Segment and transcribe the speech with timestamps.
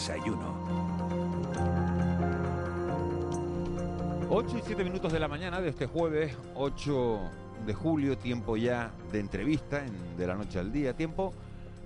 [0.00, 0.54] desayuno.
[4.30, 7.20] 8 y 7 minutos de la mañana de este jueves 8
[7.66, 11.34] de julio, tiempo ya de entrevista en De la Noche al Día, tiempo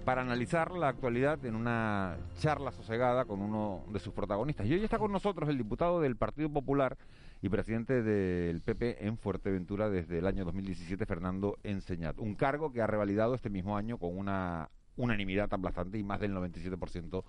[0.05, 4.69] para analizar la actualidad en una charla sosegada con uno de sus protagonistas.
[4.69, 6.97] Y hoy está con nosotros el diputado del Partido Popular
[7.43, 12.21] y presidente del PP en Fuerteventura desde el año 2017, Fernando Enseñat.
[12.21, 16.33] Un cargo que ha revalidado este mismo año con una unanimidad aplastante y más del
[16.33, 17.25] 97%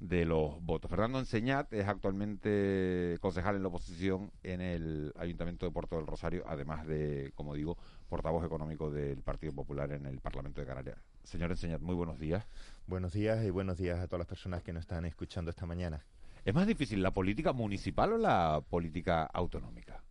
[0.00, 0.90] de los votos.
[0.90, 6.44] Fernando Enseñat es actualmente concejal en la oposición en el Ayuntamiento de Puerto del Rosario,
[6.46, 10.98] además de, como digo, portavoz económico del Partido Popular en el Parlamento de Canarias.
[11.22, 12.44] Señor Enseñat, muy buenos días.
[12.86, 16.04] Buenos días y buenos días a todas las personas que nos están escuchando esta mañana.
[16.44, 20.02] ¿Es más difícil la política municipal o la política autonómica?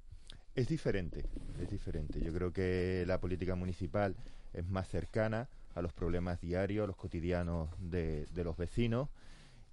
[0.56, 1.26] Es diferente,
[1.62, 2.20] es diferente.
[2.20, 4.16] Yo creo que la política municipal
[4.54, 9.10] es más cercana a los problemas diarios, a los cotidianos de, de los vecinos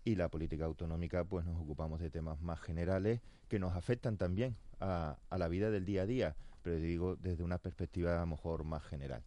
[0.05, 4.57] y la política autonómica pues nos ocupamos de temas más generales que nos afectan también
[4.81, 8.27] a, a la vida del día a día, pero digo desde una perspectiva a lo
[8.27, 9.23] mejor más general.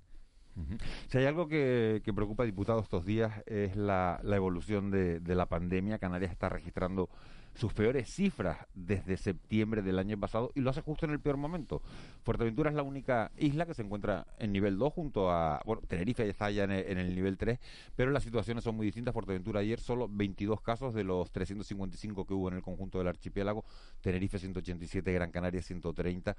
[1.08, 5.20] Si hay algo que, que preocupa a diputados estos días es la, la evolución de,
[5.20, 5.98] de, la pandemia.
[5.98, 7.10] Canarias está registrando
[7.56, 11.38] sus peores cifras desde septiembre del año pasado y lo hace justo en el peor
[11.38, 11.82] momento.
[12.24, 16.28] Fuerteventura es la única isla que se encuentra en nivel 2 junto a, bueno, Tenerife
[16.28, 17.60] está ya en el, en el nivel 3,
[17.96, 19.14] pero las situaciones son muy distintas.
[19.14, 23.66] Fuerteventura ayer solo 22 casos de los 355 que hubo en el conjunto del archipiélago,
[24.02, 26.36] Tenerife 187, Gran Canaria 130.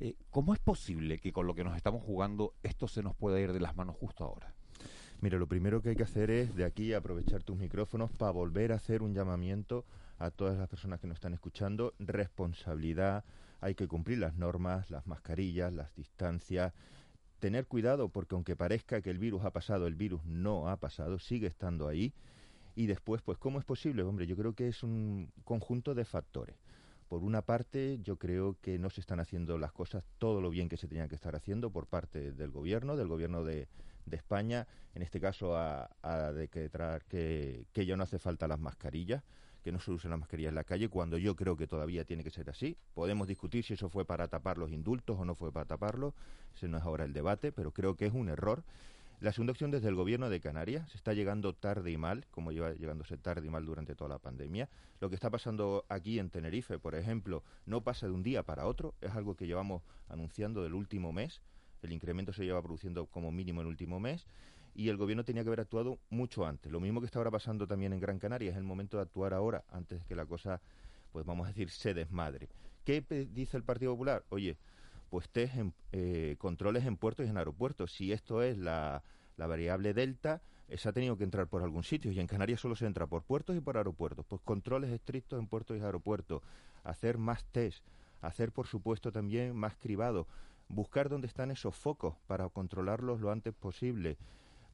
[0.00, 3.40] Eh, ¿Cómo es posible que con lo que nos estamos jugando esto se nos pueda
[3.40, 4.54] ir de las manos justo ahora?
[5.20, 8.70] Mira, lo primero que hay que hacer es de aquí aprovechar tus micrófonos para volver
[8.70, 9.84] a hacer un llamamiento
[10.18, 13.24] a todas las personas que nos están escuchando, responsabilidad,
[13.60, 16.72] hay que cumplir las normas, las mascarillas, las distancias,
[17.38, 21.18] tener cuidado porque aunque parezca que el virus ha pasado, el virus no ha pasado,
[21.18, 22.12] sigue estando ahí.
[22.74, 24.02] Y después, pues, ¿cómo es posible?
[24.02, 26.56] Hombre, yo creo que es un conjunto de factores.
[27.08, 30.68] Por una parte, yo creo que no se están haciendo las cosas todo lo bien
[30.68, 33.66] que se tenían que estar haciendo por parte del gobierno, del gobierno de,
[34.06, 38.60] de España, en este caso a, a decretar que, que ya no hace falta las
[38.60, 39.24] mascarillas
[39.62, 42.24] que no se usen las mascarillas en la calle, cuando yo creo que todavía tiene
[42.24, 42.76] que ser así.
[42.94, 46.14] Podemos discutir si eso fue para tapar los indultos o no fue para taparlos,
[46.54, 48.62] ese no es ahora el debate, pero creo que es un error.
[49.20, 52.52] La segunda opción desde el gobierno de Canarias se está llegando tarde y mal, como
[52.52, 54.68] lleva llegándose tarde y mal durante toda la pandemia.
[55.00, 58.66] Lo que está pasando aquí en Tenerife, por ejemplo, no pasa de un día para
[58.66, 61.40] otro, es algo que llevamos anunciando del último mes.
[61.82, 64.24] El incremento se lleva produciendo como mínimo el último mes
[64.78, 66.70] y el gobierno tenía que haber actuado mucho antes.
[66.70, 69.34] Lo mismo que está ahora pasando también en Gran Canaria, es el momento de actuar
[69.34, 70.60] ahora, antes de que la cosa,
[71.10, 72.48] pues vamos a decir, se desmadre.
[72.84, 73.02] ¿Qué
[73.32, 74.22] dice el Partido Popular?
[74.28, 74.56] Oye,
[75.10, 77.92] pues test en, eh, controles en puertos y en aeropuertos.
[77.92, 79.02] Si esto es la,
[79.36, 82.76] la variable delta, esa ha tenido que entrar por algún sitio y en Canarias solo
[82.76, 84.26] se entra por puertos y por aeropuertos.
[84.26, 86.40] Pues controles estrictos en puertos y aeropuertos,
[86.84, 87.84] hacer más test,
[88.20, 90.28] hacer por supuesto también más cribado,
[90.68, 94.16] buscar dónde están esos focos para controlarlos lo antes posible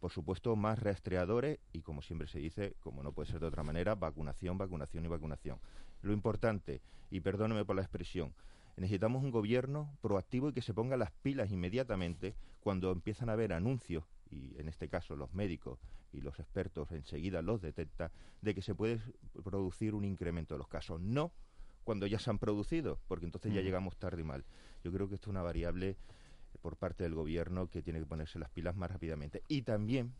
[0.04, 3.62] por supuesto, más rastreadores y, como siempre se dice, como no puede ser de otra
[3.62, 5.58] manera, vacunación, vacunación y vacunación.
[6.02, 8.34] Lo importante, y perdóneme por la expresión,
[8.76, 13.54] necesitamos un gobierno proactivo y que se ponga las pilas inmediatamente cuando empiezan a haber
[13.54, 15.78] anuncios, y en este caso los médicos
[16.12, 18.10] y los expertos enseguida los detectan,
[18.42, 19.00] de que se puede
[19.42, 21.00] producir un incremento de los casos.
[21.00, 21.32] No
[21.82, 24.44] cuando ya se han producido, porque entonces ya llegamos tarde y mal.
[24.82, 25.96] Yo creo que esto es una variable
[26.58, 29.42] por parte del gobierno que tiene que ponerse las pilas más rápidamente.
[29.48, 30.14] Y también,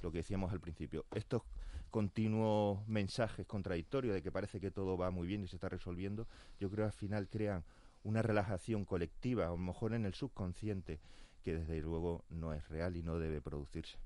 [0.00, 1.42] lo que decíamos al principio, estos
[1.90, 6.26] continuos mensajes contradictorios de que parece que todo va muy bien y se está resolviendo,
[6.60, 7.64] yo creo que al final crean
[8.04, 11.00] una relajación colectiva, a lo mejor en el subconsciente,
[11.42, 13.96] que desde luego no es real y no debe producirse.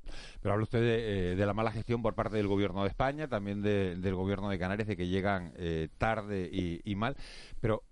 [0.40, 3.62] Pero habla usted de, eh, la mala gestión por parte del gobierno de España, también
[3.62, 7.16] de, del gobierno de Canarias, de que llegan eh, tarde y, y mal,
[7.60, 7.84] pero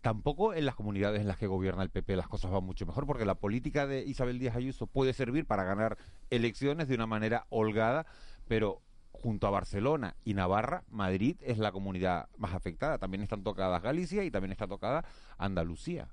[0.00, 3.06] tampoco en las comunidades en las que gobierna el PP las cosas van mucho mejor,
[3.06, 5.98] porque la política de Isabel Díaz Ayuso puede servir para ganar
[6.30, 8.06] elecciones de una manera holgada,
[8.48, 8.80] pero
[9.12, 12.98] junto a Barcelona y Navarra, Madrid es la comunidad más afectada.
[12.98, 15.04] También están tocadas Galicia y también está tocada
[15.36, 16.08] Andalucía.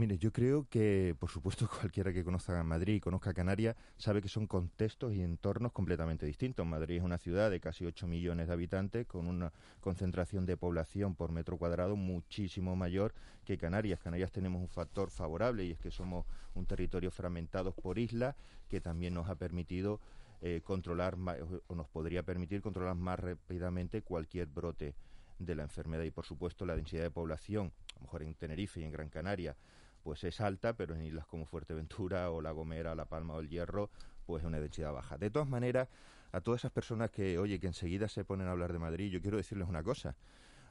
[0.00, 4.28] Mire, yo creo que, por supuesto, cualquiera que conozca Madrid y conozca Canarias sabe que
[4.28, 6.64] son contextos y entornos completamente distintos.
[6.64, 9.52] Madrid es una ciudad de casi 8 millones de habitantes con una
[9.82, 13.12] concentración de población por metro cuadrado muchísimo mayor
[13.44, 14.00] que Canarias.
[14.00, 16.24] Canarias tenemos un factor favorable y es que somos
[16.54, 18.36] un territorio fragmentado por islas
[18.70, 20.00] que también nos ha permitido
[20.40, 21.18] eh, controlar
[21.66, 24.94] o nos podría permitir controlar más rápidamente cualquier brote
[25.38, 28.80] de la enfermedad y por supuesto la densidad de población, a lo mejor en Tenerife
[28.80, 29.56] y en Gran Canaria,
[30.02, 33.48] pues es alta, pero en islas como Fuerteventura o La Gomera, La Palma o El
[33.48, 33.90] Hierro,
[34.26, 35.18] pues es una densidad baja.
[35.18, 35.88] De todas maneras,
[36.32, 39.20] a todas esas personas que, oye, que enseguida se ponen a hablar de Madrid, yo
[39.20, 40.16] quiero decirles una cosa.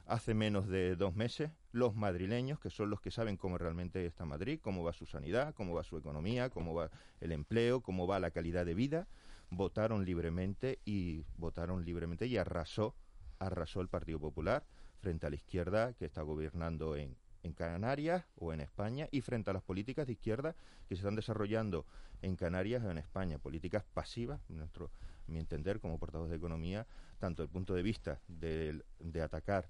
[0.06, 4.24] Hace menos de dos meses, los madrileños, que son los que saben cómo realmente está
[4.24, 6.90] Madrid, cómo va su sanidad, cómo va su economía, cómo va
[7.20, 9.06] el empleo, cómo va la calidad de vida,
[9.50, 12.96] votaron libremente y votaron libremente y arrasó,
[13.38, 14.64] arrasó el Partido Popular
[15.00, 19.50] frente a la izquierda que está gobernando en, en Canarias o en España y frente
[19.50, 20.54] a las políticas de izquierda
[20.88, 21.86] que se están desarrollando
[22.22, 24.90] en Canarias o en España, políticas pasivas, nuestro,
[25.26, 26.86] mi entender, como portavoz de Economía,
[27.18, 28.82] tanto desde el punto de vista de,
[29.22, 29.68] atacar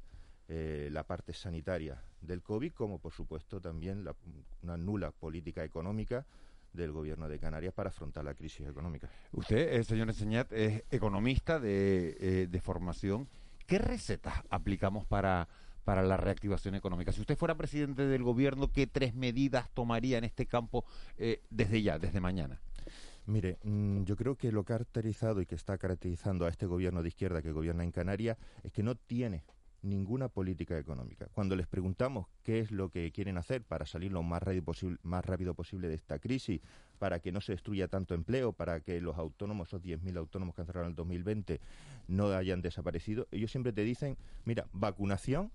[0.49, 4.14] eh, la parte sanitaria del COVID, como por supuesto también la,
[4.62, 6.26] una nula política económica
[6.73, 9.08] del gobierno de Canarias para afrontar la crisis económica.
[9.32, 13.28] Usted, eh, señor Enseñat, es economista eh, de formación.
[13.66, 15.49] ¿Qué recetas aplicamos para
[15.90, 17.10] para la reactivación económica.
[17.10, 20.84] Si usted fuera presidente del gobierno, ¿qué tres medidas tomaría en este campo
[21.19, 22.60] eh, desde ya, desde mañana?
[23.26, 27.08] Mire, mm, yo creo que lo caracterizado y que está caracterizando a este gobierno de
[27.08, 29.42] izquierda que gobierna en Canarias es que no tiene
[29.82, 31.26] ninguna política económica.
[31.32, 34.98] Cuando les preguntamos qué es lo que quieren hacer para salir lo más rápido, posible,
[35.02, 36.60] más rápido posible de esta crisis,
[37.00, 40.64] para que no se destruya tanto empleo, para que los autónomos, esos 10.000 autónomos que
[40.64, 41.60] cerrado en el 2020,
[42.06, 45.50] no hayan desaparecido, ellos siempre te dicen, mira, vacunación,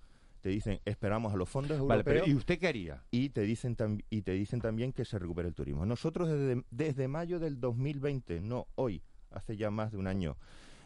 [0.45, 2.27] te dicen esperamos a los fondos europeos.
[2.27, 3.03] ¿Y usted qué haría?
[3.09, 3.75] Y te dicen
[4.11, 5.87] y te dicen también que se recupere el turismo.
[5.87, 9.01] Nosotros desde, desde mayo del 2020, no hoy,
[9.31, 10.37] hace ya más de un año,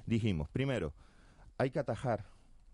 [0.05, 0.93] dijimos, primero,
[1.57, 2.23] hay que atajar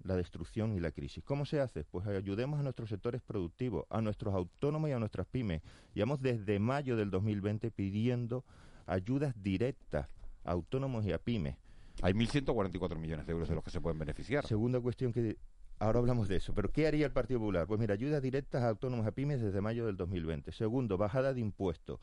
[0.04, 1.24] la destrucción y la crisis.
[1.24, 1.86] ¿Cómo se hace?
[1.86, 5.64] Pues ayudemos a nuestros sectores productivos, a nuestros autónomos y a nuestras pymes.
[5.96, 8.46] Llevamos desde mayo del 2020 pidiendo
[8.86, 10.08] ayudas directas
[10.44, 11.56] a autónomos y a pymes.
[12.04, 14.46] Hay 1.144 millones de euros de los que se pueden beneficiar.
[14.46, 15.38] Segunda cuestión que
[15.80, 16.54] Ahora hablamos de eso.
[16.54, 17.68] Pero ¿qué haría el Partido Popular?
[17.68, 20.52] Pues mira, ayudas directas a autónomos a pymes desde mayo del 2020.
[20.52, 22.00] Segundo, bajada de impuestos.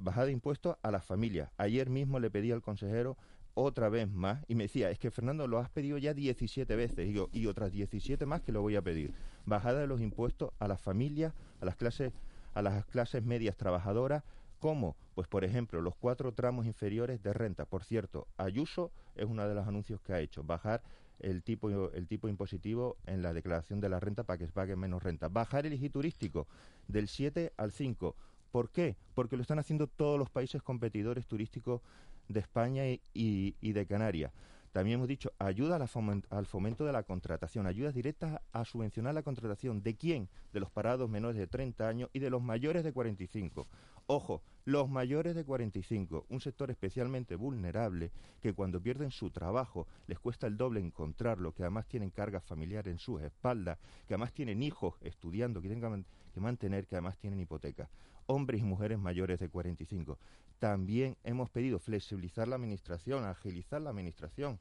[0.00, 1.50] Bajada de impuestos a las familias.
[1.56, 3.16] Ayer mismo le pedí al consejero
[3.54, 7.08] otra vez más y me decía, es que Fernando lo has pedido ya 17 veces
[7.08, 9.14] y, y otras 17 más que lo voy a pedir.
[9.46, 12.12] Bajada de los impuestos a las familias, a las clases
[12.54, 14.22] a las clases medias trabajadoras,
[14.64, 14.96] ¿Cómo?
[15.14, 17.66] Pues, por ejemplo, los cuatro tramos inferiores de renta.
[17.66, 20.82] Por cierto, Ayuso es uno de los anuncios que ha hecho, bajar
[21.20, 24.76] el tipo, el tipo impositivo en la declaración de la renta para que se pague
[24.76, 25.28] menos renta.
[25.28, 26.46] Bajar el IGI turístico
[26.88, 28.14] del 7 al 5.
[28.50, 28.96] ¿Por qué?
[29.14, 31.80] Porque lo están haciendo todos los países competidores turísticos
[32.28, 34.32] de España y, de Canarias.
[34.72, 39.82] También hemos dicho ayuda al fomento de la contratación, ayudas directas a subvencionar la contratación.
[39.82, 40.28] ¿De quién?
[40.52, 43.68] De los parados menores de 30 años y de los mayores de 45.
[44.06, 48.12] Ojo, los mayores de 45, un sector especialmente vulnerable
[48.42, 52.92] que cuando pierden su trabajo les cuesta el doble encontrarlo, que además tienen cargas familiares
[52.92, 56.04] en sus espaldas, que además tienen hijos estudiando, que tienen
[56.34, 57.88] que mantener, que además tienen hipoteca.
[58.26, 60.18] Hombres y mujeres mayores de 45.
[60.58, 64.58] También hemos pedido flexibilizar la administración, agilizar la administración.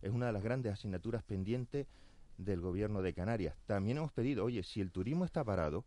[0.00, 1.86] Es una de las grandes asignaturas pendientes
[2.38, 3.56] del gobierno de Canarias.
[3.66, 5.84] También hemos pedido, oye, si el turismo está parado,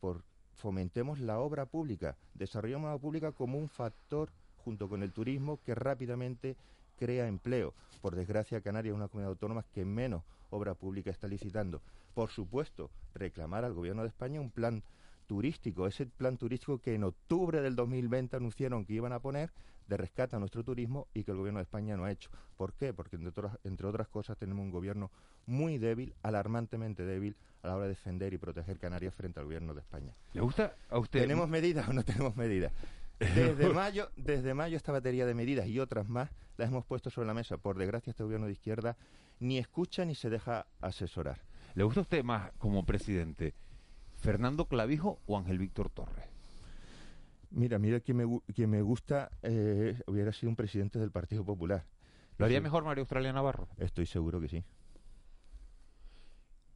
[0.00, 0.24] por
[0.60, 4.30] fomentemos la obra pública, desarrollemos la obra pública como un factor
[4.64, 6.56] junto con el turismo que rápidamente
[6.98, 7.74] crea empleo.
[8.02, 11.80] Por desgracia, Canarias es una comunidad autónoma que menos obra pública está licitando.
[12.14, 14.82] Por supuesto, reclamar al Gobierno de España un plan
[15.30, 19.52] turístico, ese plan turístico que en octubre del 2020 anunciaron que iban a poner
[19.86, 22.30] de rescate a nuestro turismo y que el gobierno de España no ha hecho.
[22.56, 22.92] ¿Por qué?
[22.92, 25.12] Porque entre otras, entre otras cosas tenemos un gobierno
[25.46, 29.72] muy débil, alarmantemente débil a la hora de defender y proteger Canarias frente al gobierno
[29.72, 30.16] de España.
[30.32, 31.20] ¿Le gusta a usted?
[31.20, 32.72] ¿Tenemos medidas o no tenemos medidas?
[33.20, 37.28] Desde mayo, desde mayo esta batería de medidas y otras más las hemos puesto sobre
[37.28, 37.56] la mesa.
[37.56, 38.96] Por desgracia este gobierno de izquierda
[39.38, 41.40] ni escucha ni se deja asesorar.
[41.74, 43.54] ¿Le gusta a usted más como presidente
[44.20, 46.26] Fernando Clavijo o Ángel Víctor Torres?
[47.50, 51.84] Mira, mira que me, que me gusta, eh, hubiera sido un presidente del Partido Popular.
[52.38, 53.68] ¿Lo haría mejor María Australia Navarro?
[53.76, 54.64] Estoy seguro que sí.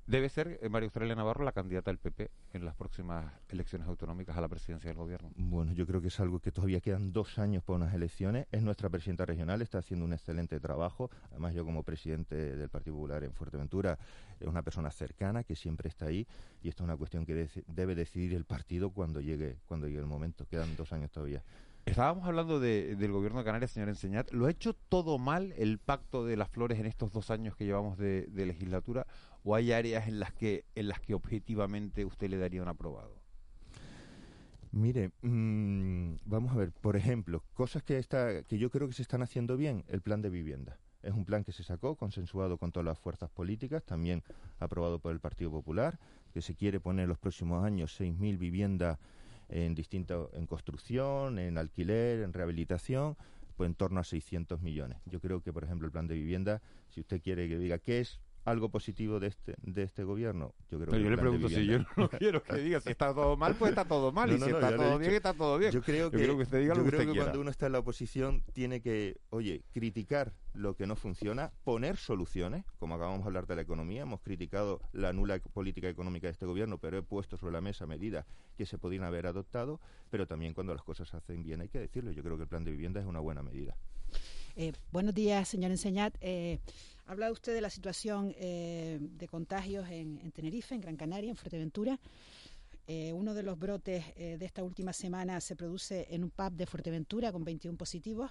[0.06, 4.36] Debe ser eh, María Australia Navarro la candidata del PP en las próximas elecciones autonómicas
[4.36, 5.30] a la presidencia del gobierno.
[5.34, 8.46] Bueno, yo creo que es algo que todavía quedan dos años para unas elecciones.
[8.52, 11.10] Es nuestra presidenta regional, está haciendo un excelente trabajo.
[11.30, 13.98] Además, yo como presidente del Partido Popular en Fuerteventura,
[14.38, 16.26] es una persona cercana que siempre está ahí
[16.62, 20.06] y esto es una cuestión que debe decidir el partido cuando llegue, cuando llegue el
[20.06, 20.46] momento.
[20.46, 21.42] Quedan dos años todavía.
[21.86, 24.32] Estábamos hablando del gobierno de Canarias, señor Enseñat.
[24.32, 27.66] ¿Lo ha hecho todo mal el pacto de las flores en estos dos años que
[27.66, 29.06] llevamos de, legislatura?
[29.44, 33.20] ¿O hay áreas en las que en las que objetivamente usted le daría un aprobado?
[34.72, 39.02] Mire, mm, vamos a ver, por ejemplo, cosas que, está, que yo creo que se
[39.02, 40.78] están haciendo bien, el plan de vivienda.
[41.02, 44.24] Es un plan que se sacó, consensuado con todas las fuerzas políticas, también
[44.58, 46.00] aprobado por el Partido Popular,
[46.32, 48.98] que se quiere poner en los próximos años 6.000 viviendas
[49.48, 53.16] en distinto, en construcción, en alquiler, en rehabilitación,
[53.56, 54.98] pues en torno a 600 millones.
[55.06, 58.00] Yo creo que, por ejemplo, el plan de vivienda, si usted quiere que diga qué
[58.00, 60.54] es algo positivo de este de este gobierno?
[60.70, 63.36] Yo creo Pero yo le pregunto si yo no quiero que diga si está todo
[63.36, 65.72] mal, pues está todo mal y si está todo bien, está todo bien.
[65.72, 68.42] Yo creo que, usted diga lo que, creo que cuando uno está en la oposición
[68.52, 73.56] tiene que, oye, criticar lo que no funciona, poner soluciones, como acabamos de hablar de
[73.56, 77.52] la economía, hemos criticado la nula política económica de este gobierno, pero he puesto sobre
[77.52, 78.24] la mesa medidas
[78.56, 81.80] que se podrían haber adoptado, pero también cuando las cosas se hacen bien hay que
[81.80, 82.12] decirlo.
[82.12, 83.76] Yo creo que el plan de vivienda es una buena medida.
[84.56, 86.14] Eh, buenos días, señor Enseñat.
[86.20, 86.60] Eh,
[87.06, 91.98] Habla usted de la situación eh, de contagios en, Tenerife, en Gran Canaria, en Fuerteventura.
[92.86, 96.52] Eh, uno de los brotes eh, de esta última semana se produce en un pub
[96.52, 98.30] de Fuerteventura con 21 positivos.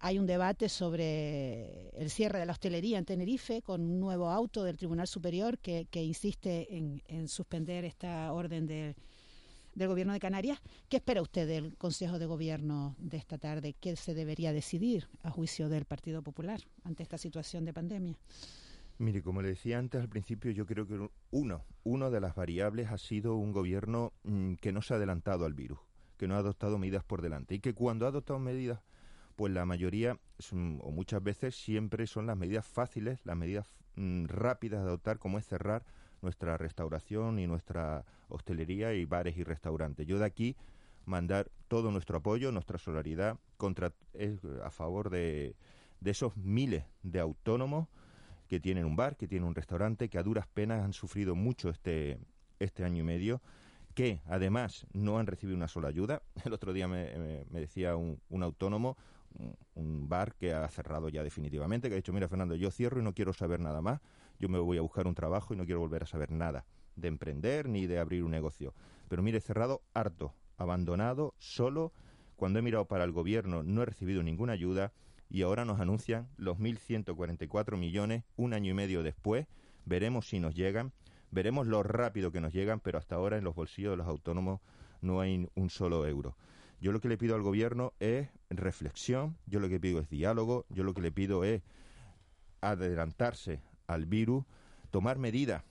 [0.00, 4.64] Hay un debate sobre el cierre de la hostelería en Tenerife con un nuevo auto
[4.64, 8.96] del Tribunal Superior que, insiste en suspender esta orden de
[9.74, 10.60] del Gobierno de Canarias.
[10.88, 13.74] ¿Qué espera usted del Consejo de Gobierno de esta tarde?
[13.78, 18.18] ¿Qué se debería decidir a juicio del Partido Popular ante esta situación de pandemia?
[18.98, 22.90] Mire, como le decía antes al principio, yo creo que uno, uno de las variables
[22.90, 25.78] ha sido un gobierno mm, que no se ha adelantado al virus,
[26.18, 28.80] que no ha adoptado medidas por delante y que cuando ha adoptado medidas,
[29.34, 30.18] pues la mayoría
[30.52, 35.38] o muchas veces siempre son las medidas fáciles, las medidas mm, rápidas de adoptar, como
[35.38, 35.84] es cerrar
[36.22, 40.06] nuestra restauración y nuestra hostelería y bares y restaurantes.
[40.06, 40.56] Yo de aquí
[41.04, 43.92] mandar todo nuestro apoyo, nuestra solidaridad contra,
[44.64, 45.56] a favor de,
[46.00, 47.88] de esos miles de autónomos
[48.48, 51.70] que tienen un bar, que tienen un restaurante, que a duras penas han sufrido mucho
[51.70, 52.18] este,
[52.58, 53.40] este año y medio,
[53.94, 56.22] que además no han recibido una sola ayuda.
[56.44, 58.96] El otro día me, decía un, un autónomo,
[59.74, 63.02] un, bar que ha cerrado ya definitivamente, que ha dicho, mira Fernando, yo cierro y
[63.02, 64.00] no quiero saber nada más,
[64.42, 67.06] yo me voy a buscar un trabajo y no quiero volver a saber nada de
[67.06, 68.74] emprender ni de abrir un negocio.
[69.08, 71.92] Pero mire, cerrado, harto, abandonado, solo.
[72.34, 74.92] Cuando he mirado para el gobierno no he recibido ninguna ayuda
[75.30, 79.46] y ahora nos anuncian los 1.144 millones un año y medio después.
[79.84, 80.92] Veremos si nos llegan,
[81.30, 84.60] veremos lo rápido que nos llegan, pero hasta ahora en los bolsillos de los autónomos
[85.02, 86.36] no hay un solo euro.
[86.80, 90.66] Yo lo que le pido al gobierno es reflexión, yo lo que pido es diálogo,
[90.68, 91.62] yo lo que le pido es
[92.60, 93.60] adelantarse
[93.92, 94.44] al virus,
[94.90, 95.62] tomar medidas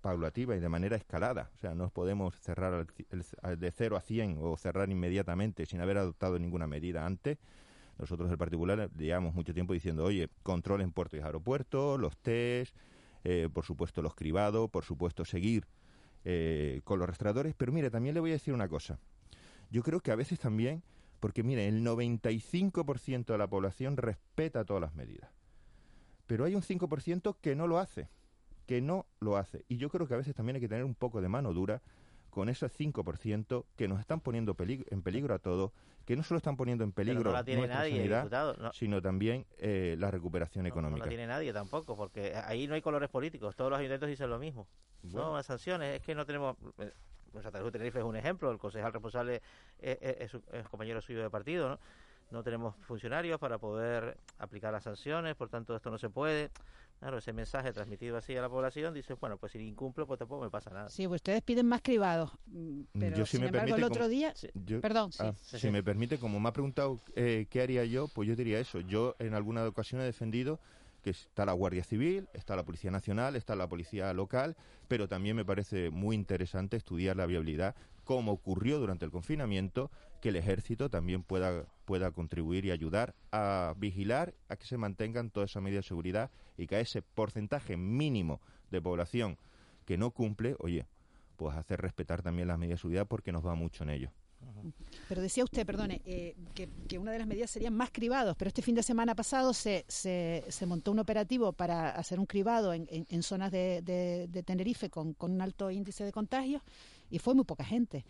[0.00, 1.50] paulativas y de manera escalada.
[1.54, 6.38] O sea, no podemos cerrar de 0 a 100 o cerrar inmediatamente sin haber adoptado
[6.38, 7.38] ninguna medida antes.
[7.98, 12.76] Nosotros, el particular, llevamos mucho tiempo diciendo, oye, control en puertos y aeropuertos, los test,
[13.24, 15.66] eh, por supuesto los cribados, por supuesto seguir
[16.24, 17.54] eh, con los restauradores.
[17.56, 18.98] Pero mire, también le voy a decir una cosa.
[19.70, 20.82] Yo creo que a veces también,
[21.18, 25.37] porque mire, el 95% de la población respeta todas las medidas
[26.28, 28.08] pero hay un 5% que no lo hace,
[28.66, 29.64] que no lo hace.
[29.66, 31.82] Y yo creo que a veces también hay que tener un poco de mano dura
[32.28, 35.72] con ese 5% que nos están poniendo en peligro a todos,
[36.04, 40.66] que no solo están poniendo en peligro la nuestra sanidad, sino también eh, la recuperación
[40.66, 40.98] económica.
[40.98, 44.28] No la tiene nadie tampoco, porque ahí no hay colores políticos, todos los ayuntamientos dicen
[44.28, 44.68] lo mismo.
[45.02, 46.56] No, las sanciones, es que no tenemos...
[46.78, 46.92] Eh,
[47.42, 49.42] Santa Cruz Tenerife es un ejemplo, el concejal responsable
[49.78, 51.78] es, es, es compañero suyo de partido, ¿no?
[52.30, 56.50] No tenemos funcionarios para poder aplicar las sanciones, por tanto esto no se puede.
[56.98, 60.42] Claro, ese mensaje transmitido así a la población dice, bueno, pues si incumplo, pues tampoco
[60.42, 60.88] me pasa nada.
[60.88, 64.34] Sí, pues ustedes piden más cribados, mm, pero sin embargo el otro día...
[64.80, 68.34] perdón, ah, Si me permite, como me ha preguntado eh, qué haría yo, pues yo
[68.34, 68.80] diría eso.
[68.80, 70.58] Yo en alguna ocasión he defendido
[71.04, 74.56] que está la Guardia Civil, está la Policía Nacional, está la Policía Local,
[74.88, 77.76] pero también me parece muy interesante estudiar la viabilidad,
[78.08, 79.90] como ocurrió durante el confinamiento,
[80.22, 85.28] que el ejército también pueda, pueda contribuir y ayudar a vigilar a que se mantengan
[85.28, 89.36] todas esas medidas de seguridad y que a ese porcentaje mínimo de población
[89.84, 90.86] que no cumple, oye,
[91.36, 94.10] pues hacer respetar también las medidas de seguridad porque nos va mucho en ello.
[95.08, 98.62] Pero decía usted, perdone, eh, que, una de las medidas serían más cribados, pero este
[98.62, 103.50] fin de semana pasado se, se, montó un operativo para hacer un cribado en, zonas
[103.50, 106.62] de, de, Tenerife con, con un alto índice de contagios
[107.10, 108.04] y fue muy poca gente.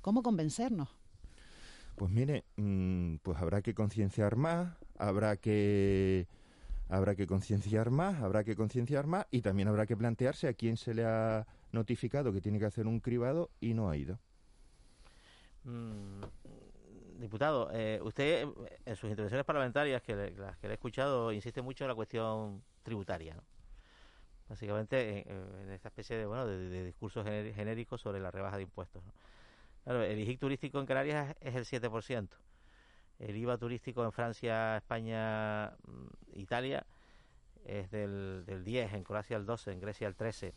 [0.00, 0.88] ¿Cómo convencernos?
[1.96, 6.26] Pues mire, mm, pues habrá que concienciar más, habrá que
[6.88, 10.76] habrá que concienciar más, habrá que concienciar más y también habrá que plantearse a quién
[10.76, 14.18] se le ha notificado que tiene que hacer un cribado y no ha ido.
[15.64, 16.22] Mm,
[17.18, 18.46] diputado, eh, usted
[18.84, 22.62] en sus intervenciones parlamentarias, que las que le he escuchado, insiste mucho en la cuestión
[22.82, 23.42] tributaria, ¿no?
[24.48, 29.02] Básicamente en, esta especie de, bueno, de, discursos genéricos sobre la rebaja de impuestos.
[29.02, 29.12] ¿no?
[29.84, 32.28] Claro, el IGIC turístico en Canarias es el 7%.
[33.20, 36.84] El IVA turístico en Francia, España, mm, Italia
[37.64, 40.52] es del, del 10, en Croacia el 12, en Grecia el 13.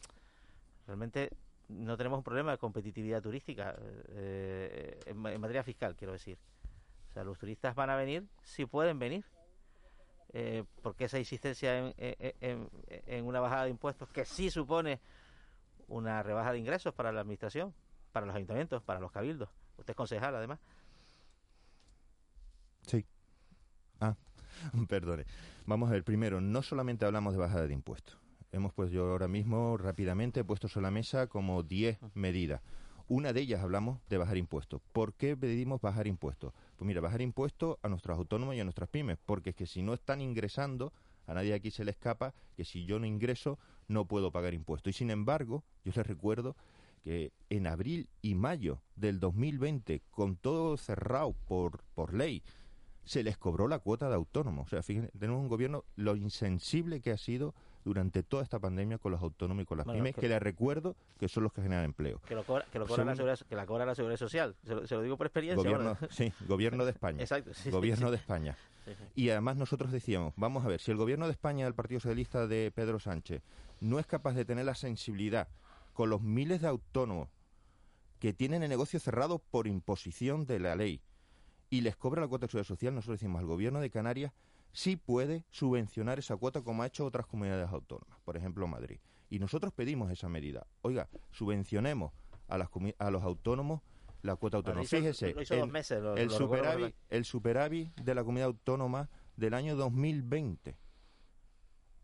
[0.85, 1.31] Realmente
[1.69, 3.75] no tenemos un problema de competitividad turística
[4.09, 6.37] eh, en, materia fiscal, quiero decir.
[7.13, 9.25] sea, los turistas van a venir si pueden venir.
[10.33, 14.99] Eh, porque esa insistencia en, una bajada de impuestos que sí supone
[15.87, 17.73] una rebaja de ingresos para la administración,
[18.11, 19.49] para los ayuntamientos, para los cabildos.
[19.77, 20.59] Usted es concejal, además.
[22.87, 23.05] Sí.
[24.01, 24.15] Ah,
[24.89, 25.25] perdone.
[25.65, 28.17] Vamos a ver, primero, no solamente hablamos de bajada de impuestos.
[28.51, 32.61] Hemos pues yo ahora mismo rápidamente he puesto sobre la mesa como 10 medidas.
[33.09, 34.81] Una de ellas hablamos de bajar impuestos.
[34.93, 36.53] ¿Por qué pedimos bajar impuestos?
[36.75, 39.81] Pues mira, bajar impuestos a nuestros autónomos y a nuestras pymes, porque es que si
[39.81, 40.93] no están ingresando,
[41.25, 44.91] a nadie aquí se le escapa que si yo no ingreso no puedo pagar impuestos.
[44.91, 46.55] Y sin embargo, yo les recuerdo
[47.03, 52.43] que en abril y mayo del 2020, con todo cerrado por, por ley,
[53.03, 54.67] se les cobró la cuota de autónomos.
[54.67, 57.55] O sea, fíjense, tenemos un gobierno lo insensible que ha sido
[57.87, 61.29] durante toda esta pandemia con los autónomos y con las pymes, que, les recuerdo que
[61.29, 62.19] son los que generan empleo.
[62.27, 64.95] Que, lo cobra, que, lo cobra la seguridad, que la cobra la seguridad social, se
[64.95, 65.63] lo, digo por experiencia.
[65.63, 67.21] Gobierno, sí, gobierno de España.
[67.21, 67.51] Exacto.
[67.71, 68.57] gobierno de España.
[69.15, 72.47] Y además nosotros decíamos, vamos a ver, si el gobierno de España, el Partido Socialista
[72.47, 73.41] de Pedro Sánchez,
[73.81, 75.49] no es capaz de tener la sensibilidad
[75.91, 77.27] con los miles de autónomos
[78.19, 81.01] que tienen el negocio cerrado por imposición de la ley
[81.69, 84.31] y les cobra la cuota de seguridad social, nosotros decimos al gobierno de Canarias
[84.71, 88.99] sí puede subvencionar esa cuota como ha hecho otras comunidades autónomas, por ejemplo Madrid.
[89.29, 90.67] Y nosotros pedimos esa medida.
[90.81, 92.13] Oiga, subvencionemos
[92.47, 92.69] a, las
[92.99, 93.81] a los autónomos
[94.21, 94.85] la cuota autónoma.
[94.85, 100.77] Fíjese, el, superávit, el superávit de la comunidad autónoma del año 2020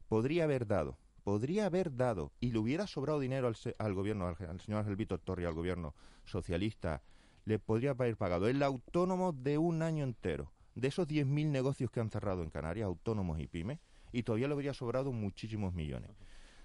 [0.08, 4.82] podría haber dado, podría haber dado, y le hubiera sobrado dinero al, gobierno, al, señor
[4.82, 7.02] Ángel Víctor Torri, al gobierno socialista,
[7.46, 12.00] le podría haber pagado el autónomo de un año entero de esos 10.000 negocios que
[12.00, 13.80] han cerrado en Canarias, autónomos y pymes,
[14.12, 16.12] y todavía le habría sobrado muchísimos millones.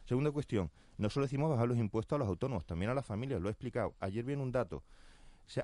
[0.05, 3.41] Segunda cuestión, no solo decimos bajar los impuestos a los autónomos, también a las familias,
[3.41, 3.95] lo he explicado.
[4.01, 4.83] Ayer viene un dato,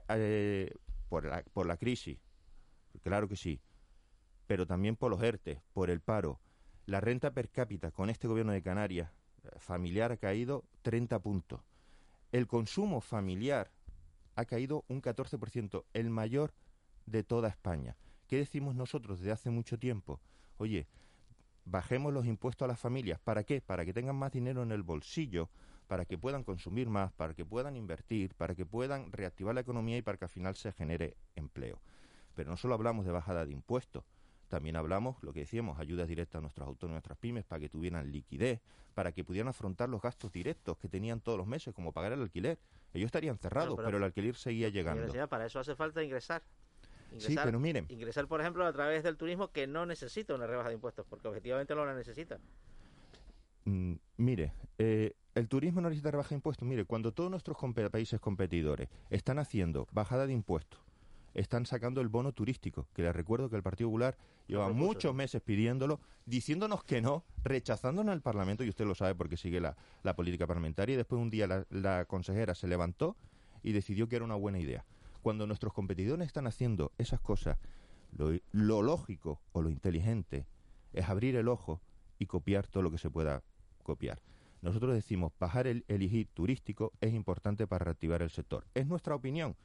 [0.08, 0.70] eh,
[1.08, 2.18] por, la, por la crisis,
[3.02, 3.60] claro que sí,
[4.46, 6.40] pero también por los ERTE, por el paro.
[6.86, 9.10] La renta per cápita con este gobierno de Canarias
[9.42, 11.60] eh, familiar ha caído 30 puntos.
[12.30, 13.70] El consumo familiar
[14.36, 16.52] ha caído un 14%, el mayor
[17.06, 17.96] de toda España.
[18.26, 20.20] ¿Qué decimos nosotros desde hace mucho tiempo?
[20.58, 20.86] Oye,
[21.64, 23.18] bajemos los impuestos a las familias.
[23.20, 23.60] ¿Para qué?
[23.60, 25.48] Para que tengan más dinero en el bolsillo,
[25.86, 29.98] para que puedan consumir más, para que puedan invertir, para que puedan reactivar la economía
[29.98, 31.80] y para que al final se genere empleo.
[32.34, 34.04] Pero no solo hablamos de bajada de impuestos,
[34.48, 37.68] también hablamos, lo que decíamos, ayudas directas a nuestros autónomos y nuestras pymes para que
[37.68, 38.60] tuvieran liquidez,
[38.94, 42.22] para que pudieran afrontar los gastos directos que tenían todos los meses, como pagar el
[42.22, 42.58] alquiler.
[42.92, 45.12] Ellos estarían cerrados, pero, el alquiler seguía llegando.
[45.28, 46.42] para eso hace falta ingresar.
[47.14, 47.86] Ingresar, sí, pero miren.
[47.88, 51.28] Ingresar, por ejemplo, a través del turismo que no necesita una rebaja de impuestos, porque
[51.28, 52.38] objetivamente no la necesita.
[53.64, 56.66] Mm, mire, eh, el turismo no necesita rebaja de impuestos.
[56.66, 57.56] Mire, cuando todos nuestros
[57.90, 60.80] países competidores están haciendo bajada de impuestos,
[61.34, 65.42] están sacando el bono turístico, que les recuerdo que el Partido Popular lleva muchos meses
[65.42, 69.76] pidiéndolo, diciéndonos que no, rechazándonos el Parlamento, y usted lo sabe porque sigue la,
[70.14, 73.16] política parlamentaria, y después un día la, la consejera se levantó
[73.62, 74.84] y decidió que era una buena idea.
[75.24, 77.56] Cuando nuestros competidores están haciendo esas cosas,
[78.12, 80.46] lo, lógico o lo inteligente
[80.92, 81.80] es abrir el ojo
[82.18, 83.42] y copiar todo lo que se pueda
[83.82, 84.20] copiar.
[84.60, 88.66] Nosotros decimos, bajar el, el turístico es importante para reactivar el sector.
[88.74, 89.56] Es nuestra opinión.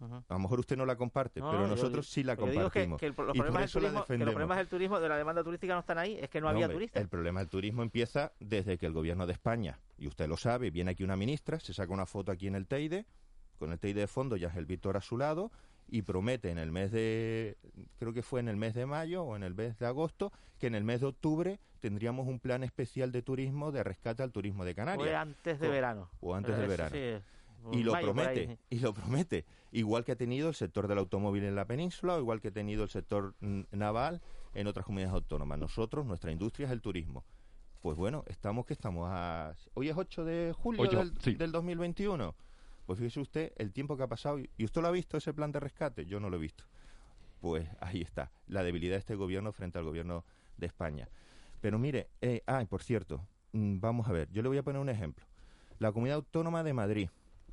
[0.00, 2.98] A lo mejor usted no la comparte, pero nosotros sí la compartimos.
[2.98, 6.48] Que, los, problemas del turismo, de la demanda turística no están ahí, es que no,
[6.48, 7.02] había turistas.
[7.02, 10.70] El problema del turismo empieza desde que el gobierno de España, y usted lo sabe,
[10.70, 13.04] viene aquí una ministra, se saca una foto aquí en el Teide,
[13.62, 15.52] con el TI de fondo ya es el Víctor a su lado
[15.86, 17.56] y promete en el mes de,
[17.96, 20.66] creo que fue en el mes de mayo o en el mes de agosto, que
[20.66, 24.64] en el mes de octubre tendríamos un plan especial de turismo de rescate al turismo
[24.64, 25.14] de Canarias.
[25.14, 26.10] O antes de verano.
[26.20, 26.96] O antes de verano.
[27.70, 29.44] y lo promete, y lo promete.
[29.70, 32.52] Igual que ha tenido el sector del automóvil en la península, o igual que ha
[32.52, 33.36] tenido el sector
[33.70, 34.22] naval
[34.54, 35.60] en otras comunidades autónomas.
[35.60, 37.24] Nosotros, nuestra industria es el turismo.
[37.80, 39.54] Pues bueno, estamos que estamos a...
[39.74, 42.34] Hoy es 8 de julio del, del 2021
[42.86, 44.38] pues fíjese usted el tiempo que ha pasado.
[44.38, 46.06] ¿Y usted lo ha visto ese plan de rescate?
[46.06, 46.64] Yo no lo he visto.
[47.40, 50.24] Pues ahí está, la debilidad de este gobierno frente al gobierno
[50.56, 51.08] de España.
[51.60, 54.80] Pero mire, eh, ah, por cierto, mm, vamos a ver, yo le voy a poner
[54.80, 55.26] un ejemplo.
[55.78, 57.08] La comunidad autónoma de Madrid,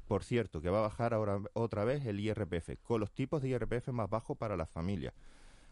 [0.08, 3.50] por cierto, que va a bajar ahora otra vez el IRPF, con los tipos de
[3.50, 5.14] IRPF más bajos para las familias.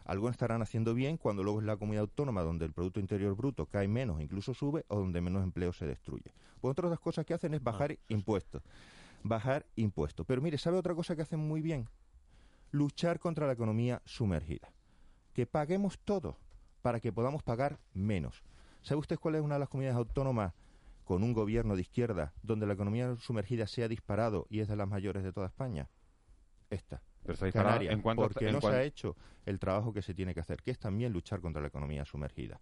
[0.04, 3.66] Algo estarán haciendo bien cuando luego es la comunidad autónoma donde el Producto Interior Bruto
[3.66, 6.32] cae menos, incluso sube, o donde menos empleo se destruye.
[6.60, 8.62] Pues otras las cosas que hacen es bajar ah, impuestos
[9.22, 10.26] bajar impuestos.
[10.26, 11.88] Pero mire, ¿sabe otra cosa que hacen muy bien?
[12.70, 14.72] Luchar contra la economía sumergida.
[15.32, 16.36] Que paguemos todo
[16.82, 18.42] para que podamos pagar menos.
[18.82, 20.54] ¿Sabe usted cuál es una de las comunidades autónomas
[21.04, 24.76] con un gobierno de izquierda donde la economía sumergida se ha disparado y es de
[24.76, 25.88] las mayores de toda España?
[26.70, 27.02] Esta,
[27.52, 30.40] Canarias, en cuanto porque en no se ha hecho el trabajo que se tiene que
[30.40, 32.60] hacer, que es también luchar contra la economía sumergida.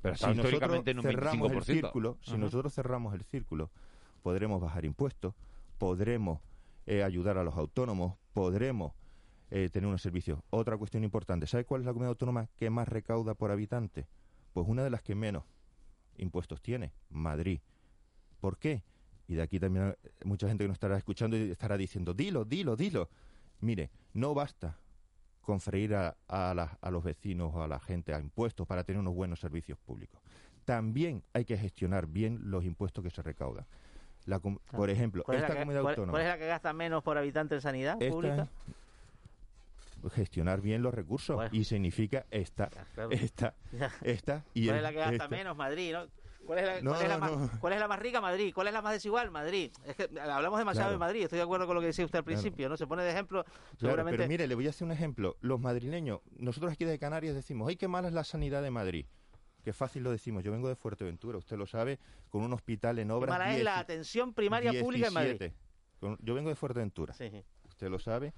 [0.00, 1.64] Pero si está nosotros históricamente en un cerramos el 25%.
[1.64, 3.70] círculo, si nosotros cerramos el círculo,
[4.24, 5.34] podremos bajar impuestos,
[5.76, 6.40] podremos
[6.86, 8.94] eh, ayudar a los autónomos, podremos
[9.50, 10.40] eh, tener unos servicios.
[10.48, 14.08] Otra cuestión importante, ¿sabe cuál es la comunidad autónoma que más recauda por habitante?
[14.54, 15.44] Pues una de las que menos
[16.16, 17.60] impuestos tiene, Madrid.
[18.40, 18.82] ¿Por qué?
[19.28, 22.46] Y de aquí también eh, mucha gente que nos estará escuchando y estará diciendo, dilo,
[22.46, 23.10] dilo, dilo.
[23.60, 24.78] Mire, no basta
[25.42, 29.14] con freír a, a los vecinos o a la gente a impuestos para tener unos
[29.14, 30.18] buenos servicios públicos.
[30.64, 33.66] También hay que gestionar bien los impuestos que se recaudan.
[34.26, 34.60] La Claro.
[34.74, 37.02] por ejemplo, ¿Cuál es, la esta que, comunidad autónoma, cuál es la que gasta menos
[37.02, 38.48] por habitante en sanidad esta pública?
[40.06, 41.50] es gestionar bien los recursos Bueno.
[41.52, 43.10] y significa esta, claro.
[43.10, 43.54] esta,
[44.02, 45.28] esta y ¿Cuál es la que gasta esta.
[45.28, 45.56] menos?
[45.56, 46.06] Madrid, ¿no?
[46.46, 47.60] ¿Cuál es, la, No, cuál es la no, más, no.
[47.60, 48.20] cuál es la más rica?
[48.20, 48.52] Madrid.
[48.54, 49.30] ¿Cuál es la más desigual?
[49.30, 49.72] Madrid.
[49.86, 50.92] Es que hablamos demasiado Claro.
[50.92, 51.22] de Madrid.
[51.22, 52.38] Estoy de acuerdo con lo que decía usted al Claro.
[52.38, 52.76] principio, ¿no?
[52.76, 53.46] Se pone de ejemplo,
[53.78, 54.18] seguramente.
[54.18, 55.38] pero mire, le voy a hacer un ejemplo.
[55.40, 59.06] Los madrileños, nosotros aquí de Canarias decimos, ¡ay, qué mala es la sanidad de Madrid!
[59.64, 60.44] Qué fácil lo decimos.
[60.44, 61.98] Yo vengo de Fuerteventura, usted lo sabe,
[62.28, 63.30] con un hospital en obras.
[63.30, 65.30] mala es 10 la atención primaria pública en Madrid.
[65.38, 65.54] 17.
[66.00, 67.30] Con- yo vengo de Fuerteventura, Sí,
[67.66, 68.34] usted lo sabe,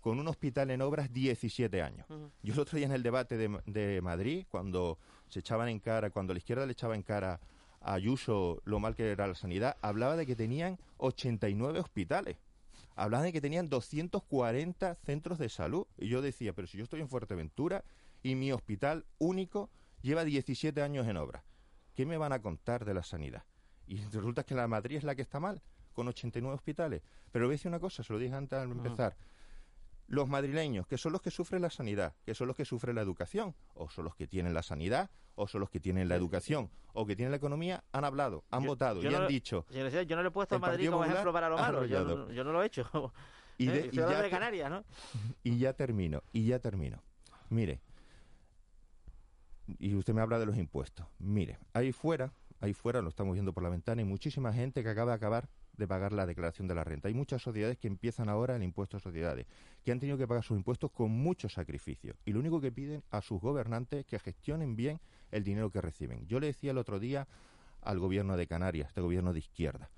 [0.00, 2.06] con un hospital en obras 17 años.
[2.42, 6.10] Yo el otro día en el debate de, de Madrid, cuando se echaban en cara,
[6.10, 7.40] cuando la izquierda le echaba en cara
[7.80, 12.36] a Ayuso lo mal que era la sanidad, hablaba de que tenían 89 hospitales.
[12.96, 15.86] Hablaban de que tenían 240 centros de salud.
[15.98, 17.84] Y yo decía, pero si yo estoy en Fuerteventura
[18.22, 19.68] y mi hospital único
[20.04, 21.42] lleva 17 años en obra,
[21.94, 23.44] ¿qué me van a contar de la sanidad?
[23.86, 25.62] Y resulta que la Madrid es la que está mal,
[25.94, 27.02] con 89 hospitales.
[27.32, 29.16] Pero voy a decir una cosa, se lo dije antes al empezar.
[30.06, 33.00] Los madrileños, que son los que sufren la sanidad, que son los que sufren la
[33.00, 36.68] educación, o son los que tienen la sanidad, o son los que tienen la educación,
[36.92, 39.28] o que tienen la economía, han hablado, han Yo- votado yo y no han lo-
[39.30, 39.64] dicho.
[39.70, 41.86] Yo no le he puesto a Madrid como ejemplo para lo malo.
[41.86, 43.12] Yo, no- yo no lo he hecho.
[43.56, 44.84] Y, Eh, de- y ya Canarias, ¿no?
[45.44, 47.02] y ya termino, y ya termino.
[47.48, 47.80] Mire,
[49.66, 51.06] y usted me habla de los impuestos.
[51.18, 54.88] Mire, ahí fuera, ahí fuera, lo estamos viendo por la ventana, hay muchísima gente que
[54.88, 57.08] acaba de acabar de pagar la declaración de la renta.
[57.08, 59.46] Hay muchas sociedades que empiezan ahora el impuesto a sociedades,
[59.84, 62.14] que han tenido que pagar sus impuestos con mucho sacrificio.
[62.24, 65.00] Y lo único que piden a sus gobernantes es que gestionen bien
[65.30, 66.26] el dinero que reciben.
[66.26, 67.26] Yo le decía el otro día
[67.82, 69.90] al gobierno de Canarias, este gobierno de izquierda,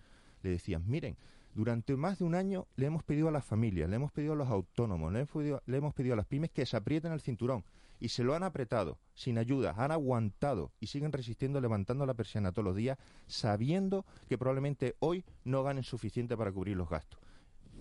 [0.42, 1.16] le decían, miren,
[1.54, 4.36] durante más de un año le hemos pedido a las familias, le hemos pedido a
[4.36, 7.20] los autónomos, le hemos pedido, le hemos pedido a las pymes que se aprieten el
[7.20, 7.64] cinturón
[7.98, 12.52] y se lo han apretado sin ayuda, han aguantado y siguen resistiendo levantando la persiana
[12.52, 17.20] todos los días sabiendo que probablemente hoy no ganen suficiente para cubrir los gastos.